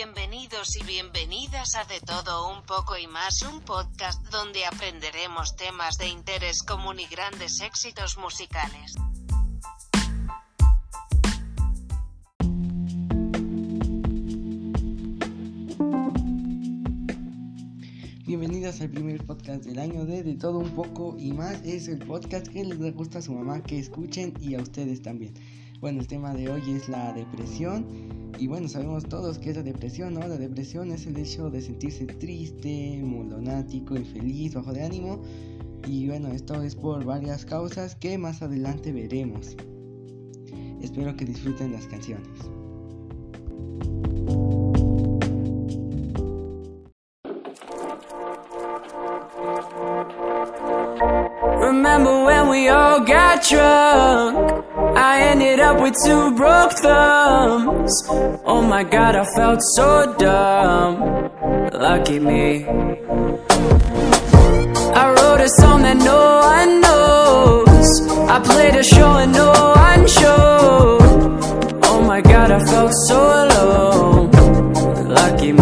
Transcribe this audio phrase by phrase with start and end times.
[0.00, 5.98] Bienvenidos y bienvenidas a De Todo Un poco y más, un podcast donde aprenderemos temas
[5.98, 8.94] de interés común y grandes éxitos musicales.
[18.24, 21.60] Bienvenidos al primer podcast del año de De Todo Un poco y más.
[21.64, 25.34] Es el podcast que les gusta a su mamá que escuchen y a ustedes también.
[25.80, 28.17] Bueno, el tema de hoy es la depresión.
[28.36, 30.20] Y bueno, sabemos todos que es la depresión, ¿no?
[30.20, 35.20] La depresión es el hecho de sentirse triste, molonático, infeliz, bajo de ánimo.
[35.86, 39.56] Y bueno, esto es por varias causas que más adelante veremos.
[40.82, 42.28] Espero que disfruten las canciones.
[51.60, 54.64] Remember when we all got drunk?
[54.96, 57.92] I ended up with two broke thumbs.
[58.52, 60.94] Oh my god, I felt so dumb.
[61.72, 62.64] Lucky me.
[65.02, 66.20] I wrote a song that no
[66.54, 67.88] one knows.
[68.34, 69.50] I played a show and no
[69.88, 71.02] one showed.
[71.90, 74.30] Oh my god, I felt so alone.
[75.20, 75.57] Lucky me.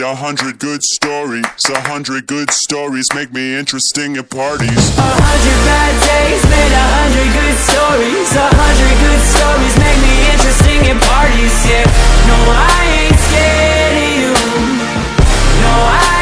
[0.00, 1.44] Made a hundred good stories.
[1.68, 4.96] A hundred good stories make me interesting at parties.
[4.96, 8.28] A hundred bad days made a hundred good stories.
[8.32, 11.52] A hundred good stories make me interesting at parties.
[11.68, 11.84] Yeah,
[12.30, 14.32] no, I ain't scared of you.
[15.60, 16.19] No, I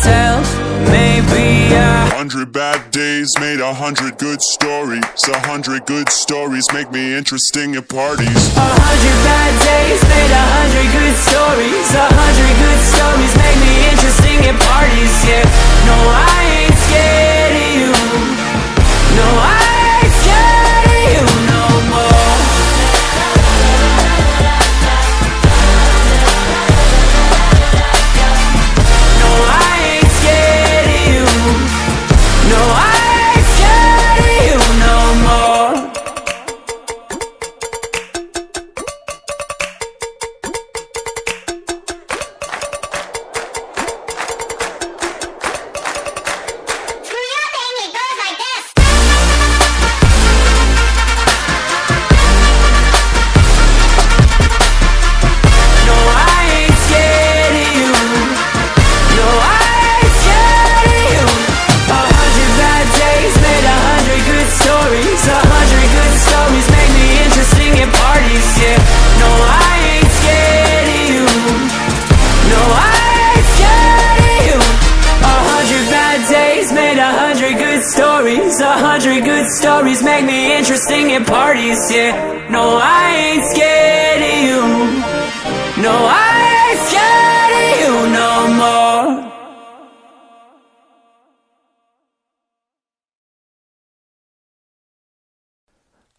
[0.00, 0.40] tell?
[0.90, 5.02] Maybe uh Hundred bad days made a hundred good stories.
[5.28, 8.42] A hundred good stories make me interesting at parties.
[8.56, 11.88] A hundred bad days made a hundred good stories.
[11.98, 15.14] A hundred good stories make me interesting at parties.
[15.26, 15.42] Yeah,
[15.88, 17.90] no, I ain't scared of you.
[19.18, 19.81] No, I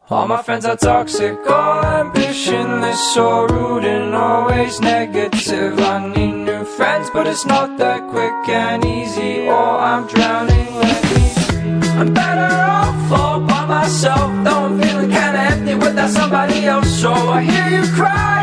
[0.09, 5.79] All my friends are toxic, all ambitionless, so rude and always negative.
[5.79, 9.47] I need new friends, but it's not that quick and easy.
[9.47, 11.87] Or I'm drowning, let me.
[11.99, 16.89] I'm better off all by myself, though I'm feeling kinda empty without somebody else.
[16.89, 18.42] So I hear you out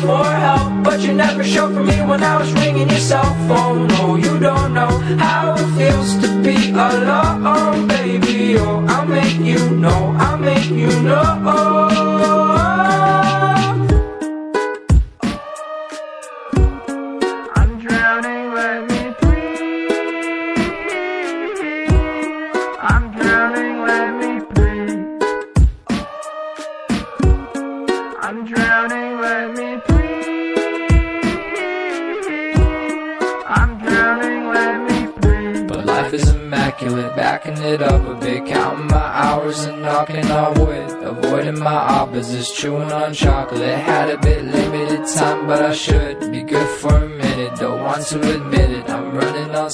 [0.00, 3.86] for help, but you never showed for me when I was ringing your cell phone.
[3.88, 8.58] No, you don't know how it feels to be alone, baby.
[8.58, 12.69] Oh, I'll make you know, I'll make you know.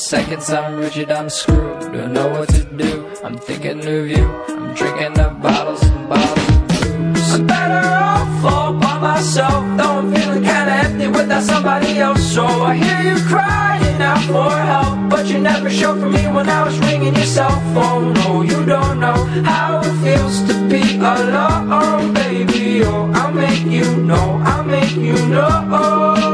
[0.06, 1.80] Seconds, I'm rigid, I'm screwed.
[1.92, 3.10] Don't know what to do.
[3.24, 4.24] I'm thinking of you.
[4.48, 7.34] I'm drinking up bottles and bottles of booze.
[7.34, 12.22] I'm better off all by myself, though I'm feeling kinda empty without somebody else.
[12.22, 16.48] So I hear you crying out for help, but you never showed for me when
[16.48, 18.12] I was ringing your cell phone.
[18.20, 19.18] No, you don't know
[19.50, 22.84] how it feels to be alone, baby.
[22.84, 26.25] Oh, I'll make you know, I'll make you know.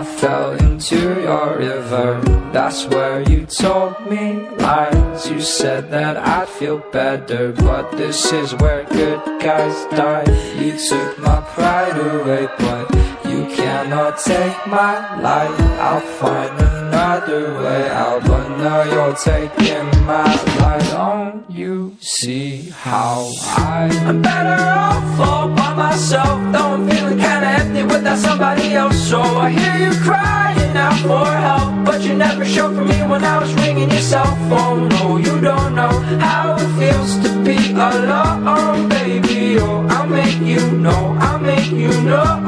[0.00, 2.22] I fell into your river.
[2.54, 5.28] That's where you told me lies.
[5.28, 10.24] You said that I'd feel better, but this is where good guys die.
[10.58, 12.90] You took my pride away, but
[13.28, 15.60] you cannot take my life.
[15.60, 20.24] I'll find another way out, but now you're taking my
[20.60, 20.90] life.
[20.90, 26.38] Don't you see how I am better off all by myself?
[26.52, 28.98] Though I'm feeling kinda empty without somebody else.
[29.10, 33.24] So I hear you crying out for help, but you never showed for me when
[33.24, 34.88] I was ringing your cell phone.
[34.88, 35.94] No, you don't know
[36.26, 39.58] how it feels to be alone, baby.
[39.58, 42.40] Oh, I'll make you know, I'll make you know.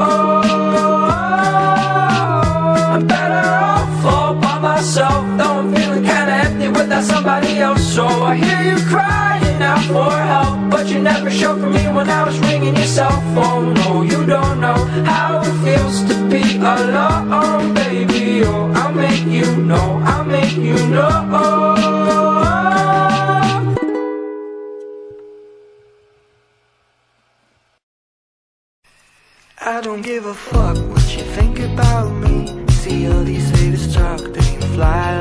[7.59, 7.95] Else.
[7.95, 12.09] So I hear you crying out for help, but you never showed for me when
[12.09, 13.75] I was ringing your cell phone.
[13.75, 18.45] No, you don't know how it feels to be alone, baby.
[18.45, 22.03] Oh, I'll make you know, I'll make you know.
[29.65, 32.67] I don't give a fuck what you think about me.
[32.71, 35.12] See all these haters talk, they ain't fly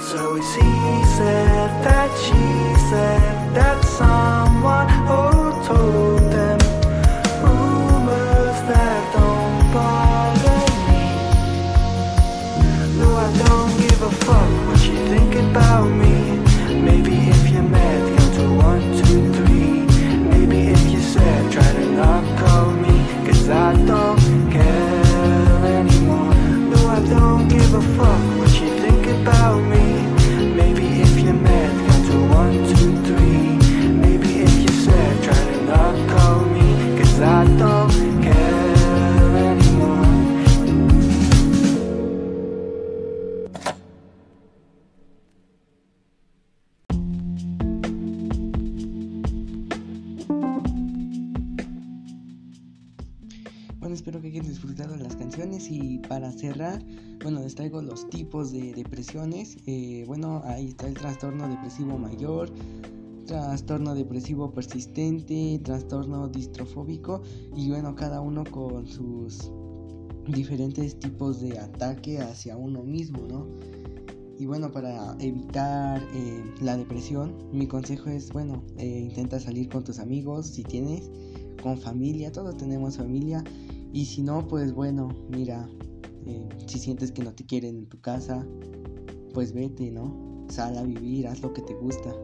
[0.00, 2.32] Always he said that she
[2.88, 3.79] said that
[54.10, 56.84] espero que hayan disfrutado las canciones y para cerrar,
[57.22, 59.56] bueno, les traigo los tipos de depresiones.
[59.66, 62.50] Eh, bueno, ahí está el trastorno depresivo mayor,
[63.26, 67.22] trastorno depresivo persistente, trastorno distrofóbico
[67.54, 69.52] y bueno, cada uno con sus
[70.26, 73.46] diferentes tipos de ataque hacia uno mismo, ¿no?
[74.40, 79.84] Y bueno, para evitar eh, la depresión, mi consejo es, bueno, eh, intenta salir con
[79.84, 81.08] tus amigos si tienes,
[81.62, 83.44] con familia, todos tenemos familia.
[83.92, 85.68] Y si no, pues bueno, mira,
[86.26, 88.46] eh, si sientes que no te quieren en tu casa,
[89.34, 90.46] pues vete, ¿no?
[90.48, 92.14] Sal a vivir, haz lo que te gusta.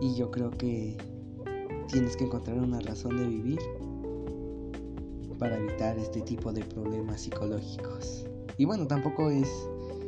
[0.00, 0.96] Y yo creo que
[1.88, 3.58] tienes que encontrar una razón de vivir
[5.38, 8.26] para evitar este tipo de problemas psicológicos.
[8.56, 9.48] Y bueno, tampoco es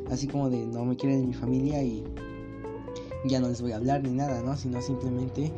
[0.09, 2.03] así como de no me quieren en mi familia y
[3.25, 4.57] ya no les voy a hablar ni nada, ¿no?
[4.57, 5.51] Sino simplemente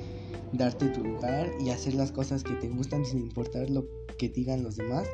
[0.52, 4.64] darte tu lugar y hacer las cosas que te gustan sin importar lo que digan
[4.64, 5.08] los demás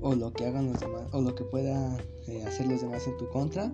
[0.00, 3.16] o lo que hagan los demás o lo que pueda eh, hacer los demás en
[3.16, 3.72] tu contra.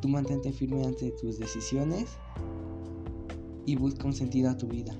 [0.00, 2.06] Tú mantente firme ante tus decisiones
[3.64, 4.96] y busca un sentido a tu vida.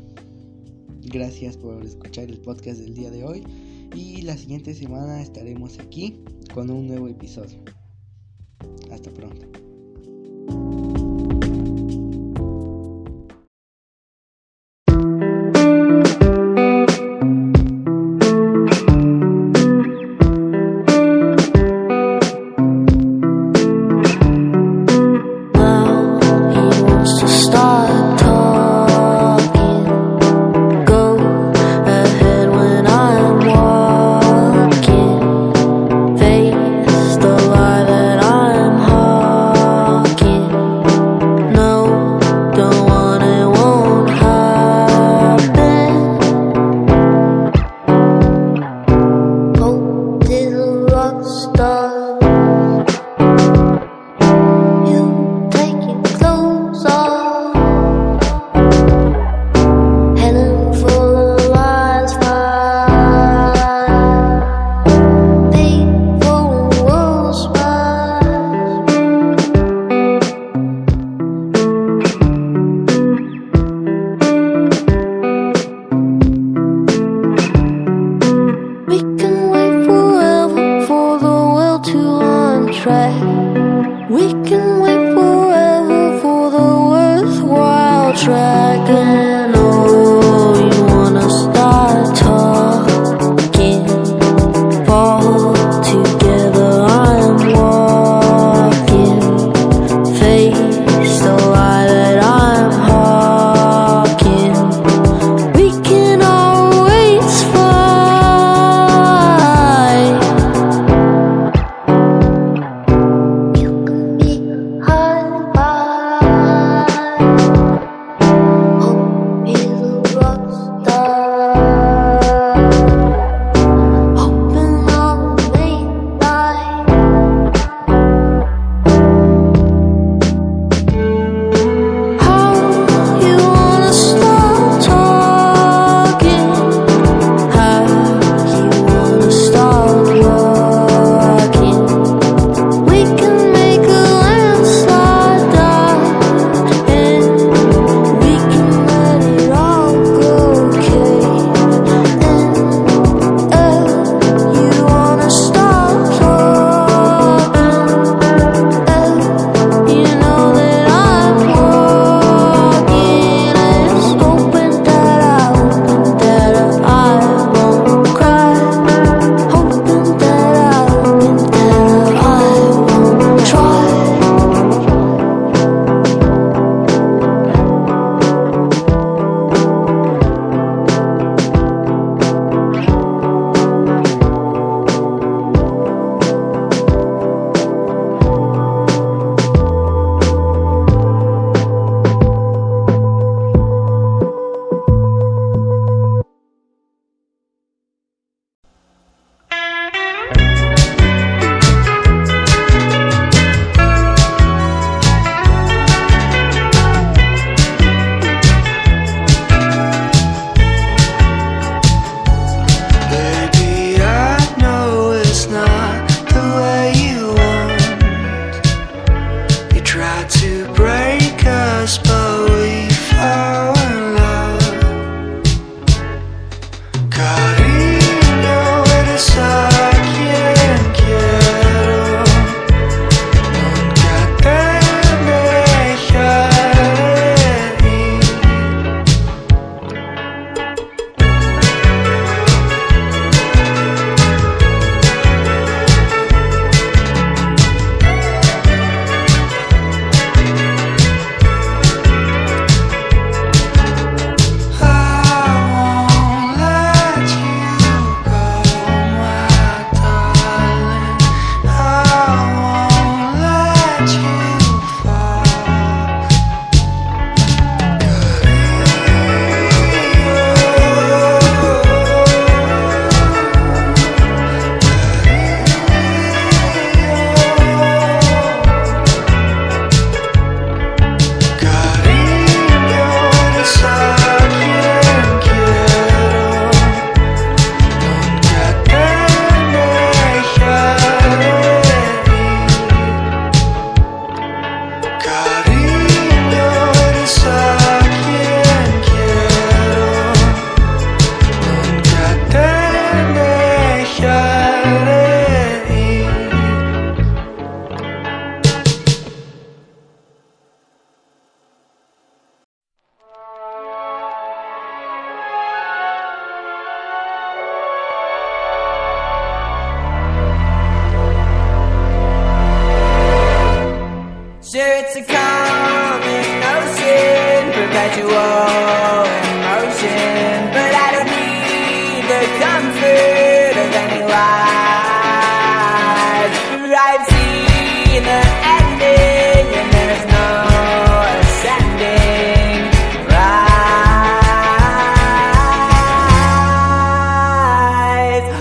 [1.03, 3.45] Gracias por escuchar el podcast del día de hoy
[3.95, 7.61] y la siguiente semana estaremos aquí con un nuevo episodio.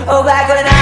[0.08, 0.75] Oh, back when I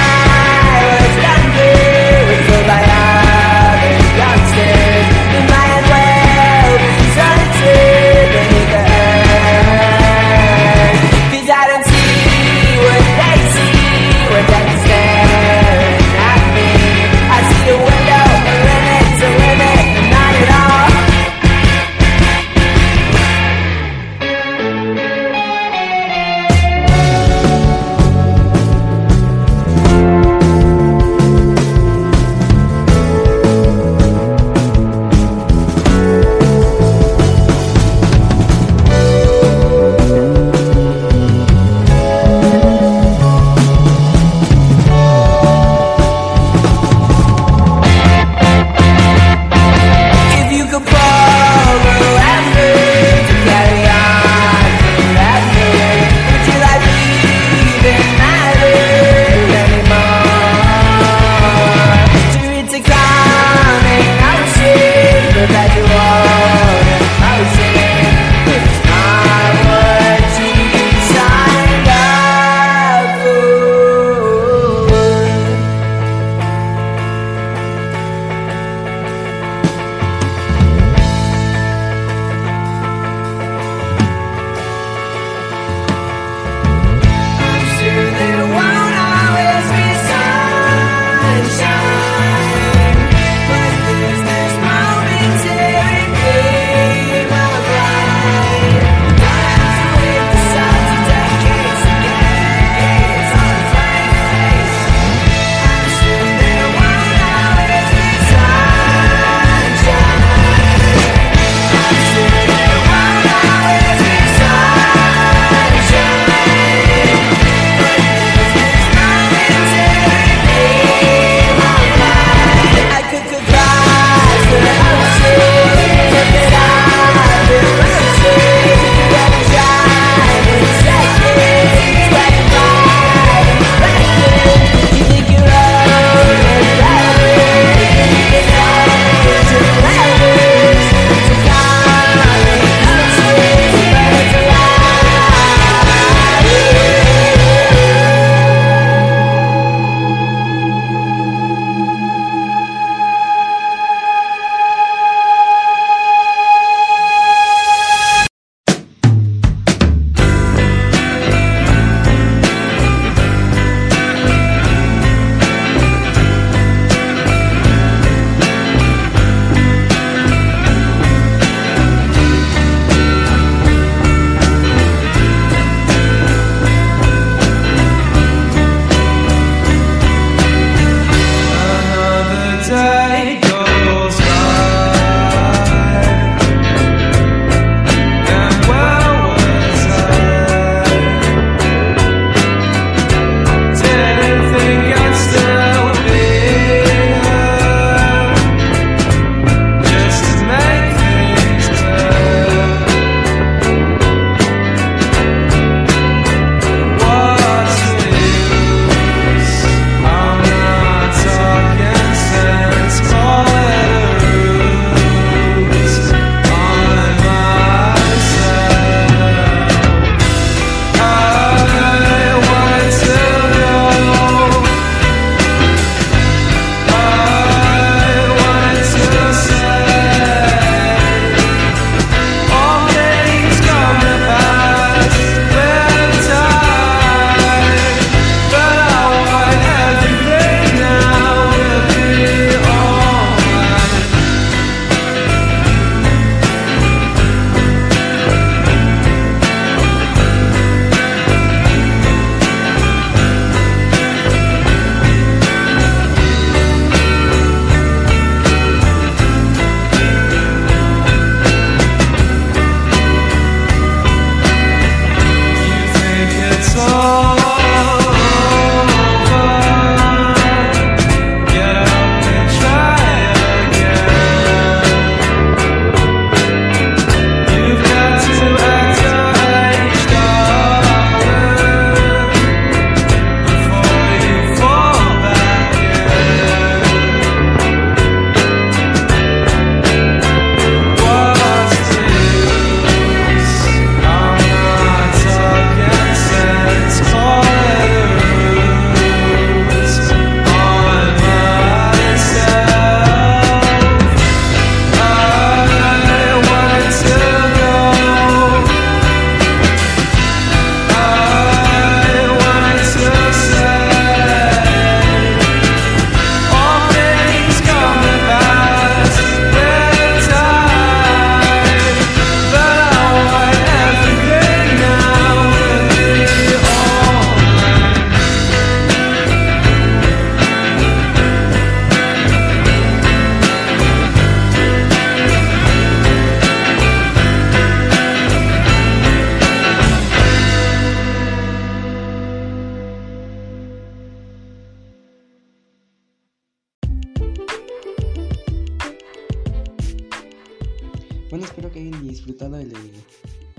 [351.40, 352.72] disfrutado el,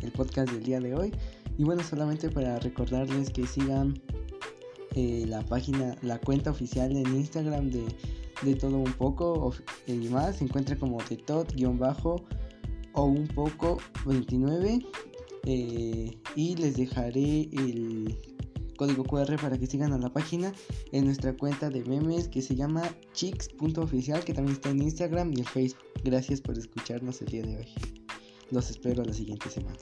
[0.01, 1.11] el podcast del día de hoy.
[1.57, 4.01] Y bueno, solamente para recordarles que sigan
[4.95, 7.85] eh, la página, la cuenta oficial en Instagram de,
[8.43, 9.53] de todo un poco
[9.87, 10.37] y más.
[10.37, 12.23] Se encuentra como de tot-bajo
[12.93, 14.79] o un poco 29.
[15.45, 18.17] eh, y les dejaré el
[18.77, 20.53] código QR para que sigan a la página
[20.91, 22.83] en nuestra cuenta de memes que se llama
[23.13, 25.84] chicks.oficial que también está en Instagram y en Facebook.
[26.05, 27.67] Gracias por escucharnos el día de hoy.
[28.51, 29.79] Los espero la siguiente semana.